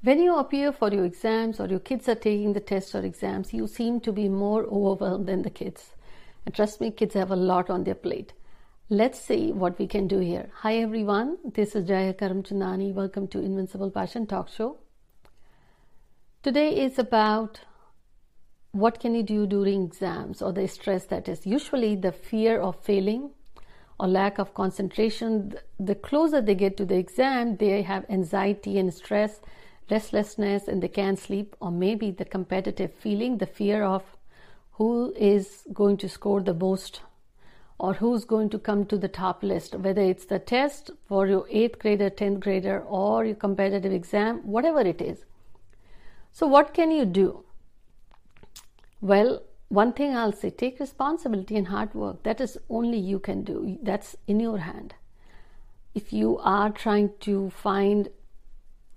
[0.00, 3.52] When you appear for your exams or your kids are taking the tests or exams,
[3.52, 5.96] you seem to be more overwhelmed than the kids.
[6.46, 8.32] And trust me, kids have a lot on their plate.
[8.88, 10.50] Let's see what we can do here.
[10.58, 12.94] Hi everyone, this is Jaya Karamchandani.
[12.94, 14.78] Welcome to Invincible Passion Talk Show.
[16.44, 17.62] Today is about
[18.70, 22.80] what can you do during exams or the stress that is usually the fear of
[22.84, 23.30] failing
[23.98, 25.54] or lack of concentration.
[25.80, 29.40] The closer they get to the exam, they have anxiety and stress
[29.90, 34.02] restlessness and they can't sleep, or maybe the competitive feeling, the fear of
[34.72, 37.00] who is going to score the most
[37.78, 41.46] or who's going to come to the top list, whether it's the test for your
[41.46, 45.24] 8th grader, 10th grader, or your competitive exam, whatever it is.
[46.32, 47.44] So, what can you do?
[49.00, 52.24] Well, one thing I'll say take responsibility and hard work.
[52.24, 54.94] That is only you can do, that's in your hand.
[55.94, 58.08] If you are trying to find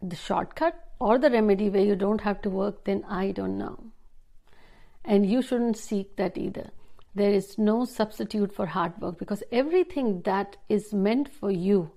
[0.01, 3.91] the shortcut or the remedy where you don't have to work, then I don't know.
[5.03, 6.71] And you shouldn't seek that either.
[7.13, 11.91] There is no substitute for hard work because everything that is meant for you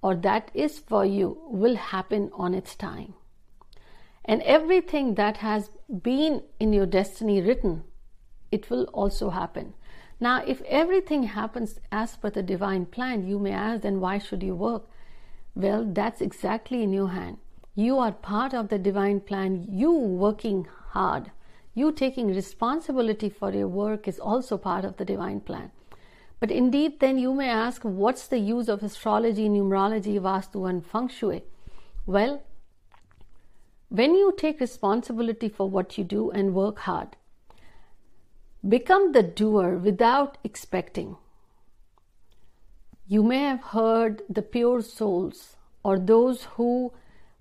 [0.00, 3.14] or that is for you will happen on its time.
[4.24, 5.70] And everything that has
[6.02, 7.84] been in your destiny written,
[8.52, 9.74] it will also happen.
[10.20, 14.42] Now, if everything happens as per the divine plan, you may ask, then why should
[14.42, 14.88] you work?
[15.54, 17.38] Well, that's exactly in your hand.
[17.74, 19.66] You are part of the divine plan.
[19.70, 21.30] You working hard,
[21.74, 25.70] you taking responsibility for your work is also part of the divine plan.
[26.40, 31.08] But indeed, then you may ask, what's the use of astrology, numerology, Vastu, and Feng
[31.08, 31.44] Shui?
[32.06, 32.42] Well,
[33.88, 37.16] when you take responsibility for what you do and work hard,
[38.68, 41.16] become the doer without expecting.
[43.10, 46.92] You may have heard the pure souls or those who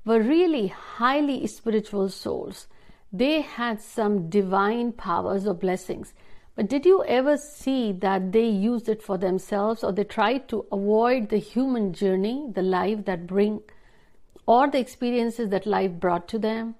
[0.05, 2.67] were really highly spiritual souls.
[3.11, 6.13] They had some divine powers or blessings.
[6.55, 10.65] But did you ever see that they used it for themselves or they tried to
[10.71, 13.59] avoid the human journey, the life that bring
[14.45, 16.75] or the experiences that life brought to them?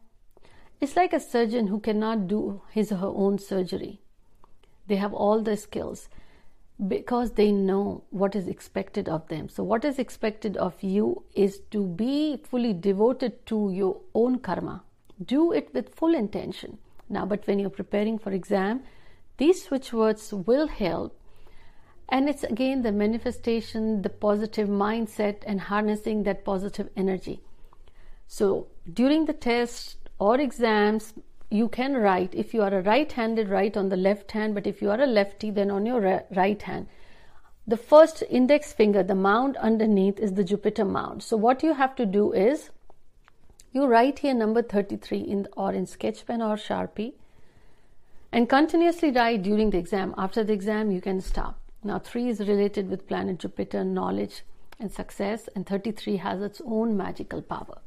[0.79, 4.00] It's like a surgeon who cannot do his or her own surgery.
[4.88, 6.07] They have all the skills
[6.85, 9.49] because they know what is expected of them.
[9.49, 14.83] So, what is expected of you is to be fully devoted to your own karma.
[15.23, 16.77] Do it with full intention.
[17.09, 18.83] Now, but when you're preparing for exam,
[19.38, 21.19] these switch words will help.
[22.09, 27.41] And it's again the manifestation, the positive mindset, and harnessing that positive energy.
[28.27, 31.13] So, during the test or exams,
[31.50, 34.68] you can write if you are a right handed write on the left hand but
[34.68, 36.88] if you are a lefty then on your right hand.
[37.66, 41.24] The first index finger the mound underneath is the jupiter mound.
[41.24, 42.69] So what you have to do is
[43.72, 47.13] you write here number 33 in or in sketch pen or sharpie
[48.31, 50.13] and continuously write during the exam.
[50.18, 51.59] After the exam you can stop.
[51.84, 54.44] Now 3 is related with planet jupiter knowledge
[54.80, 57.80] and success and 33 has its own magical power.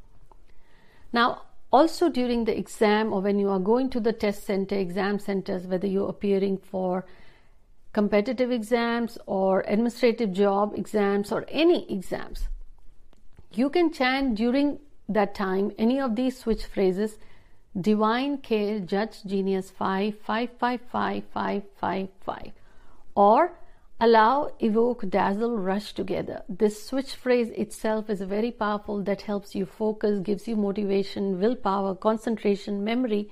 [1.13, 5.17] Now also during the exam or when you are going to the test center exam
[5.19, 7.05] centers whether you're appearing for
[7.93, 12.47] competitive exams or administrative job exams or any exams
[13.53, 17.17] you can chant during that time any of these switch phrases
[17.79, 22.51] divine care judge genius 5 5 5 5 5 5 5
[23.15, 23.51] or
[24.03, 26.41] Allow, evoke, dazzle, rush together.
[26.49, 31.93] This switch phrase itself is very powerful that helps you focus, gives you motivation, willpower,
[31.93, 33.31] concentration, memory,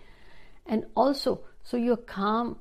[0.67, 2.59] and also so you're calm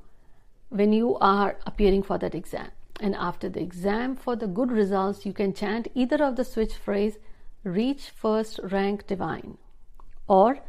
[0.71, 2.71] when you are appearing for that exam.
[2.99, 6.73] And after the exam, for the good results, you can chant either of the switch
[6.73, 7.19] phrase
[7.63, 9.59] reach first rank divine
[10.27, 10.61] or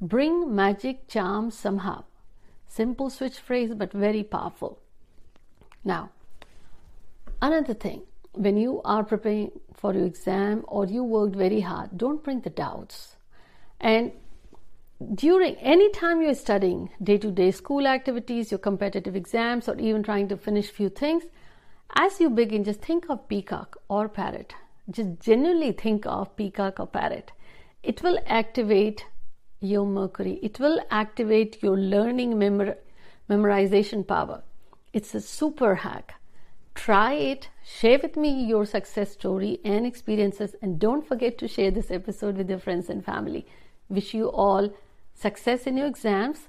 [0.00, 2.04] bring magic charm somehow.
[2.68, 4.78] Simple switch phrase, but very powerful.
[5.82, 6.10] Now,
[7.44, 8.00] Another thing,
[8.32, 12.48] when you are preparing for your exam or you worked very hard, don't bring the
[12.48, 13.16] doubts.
[13.78, 14.12] And
[15.14, 20.02] during any time you're studying day to day school activities, your competitive exams, or even
[20.02, 21.24] trying to finish few things,
[21.94, 24.54] as you begin, just think of peacock or parrot.
[24.90, 27.32] Just genuinely think of peacock or parrot.
[27.82, 29.04] It will activate
[29.60, 30.40] your mercury.
[30.42, 32.78] It will activate your learning memor-
[33.28, 34.42] memorization power.
[34.94, 36.14] It's a super hack.
[36.74, 41.70] Try it, share with me your success story and experiences, and don't forget to share
[41.70, 43.46] this episode with your friends and family.
[43.88, 44.74] Wish you all
[45.14, 46.48] success in your exams.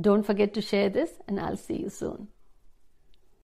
[0.00, 2.28] Don't forget to share this, and I'll see you soon.